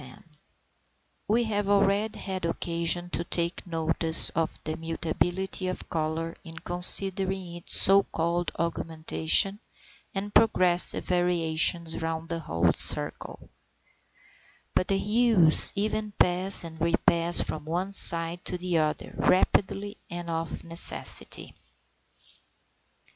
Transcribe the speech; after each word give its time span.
710. 0.01 0.39
We 1.27 1.43
have 1.43 1.69
already 1.69 2.17
had 2.17 2.43
occasion 2.45 3.11
to 3.11 3.23
take 3.23 3.67
notice 3.67 4.31
of 4.31 4.57
the 4.63 4.75
mutability 4.75 5.67
of 5.67 5.87
colour 5.91 6.35
in 6.43 6.55
considering 6.57 7.53
its 7.53 7.79
so 7.79 8.01
called 8.01 8.49
augmentation 8.57 9.59
and 10.15 10.33
progressive 10.33 11.05
variations 11.05 12.01
round 12.01 12.29
the 12.29 12.39
whole 12.39 12.73
circle; 12.73 13.47
but 14.73 14.87
the 14.87 14.97
hues 14.97 15.71
even 15.75 16.13
pass 16.13 16.63
and 16.63 16.81
repass 16.81 17.39
from 17.43 17.65
one 17.65 17.91
side 17.91 18.43
to 18.45 18.57
the 18.57 18.79
other, 18.79 19.13
rapidly 19.19 19.97
and 20.09 20.31
of 20.31 20.63
necessity. 20.63 21.53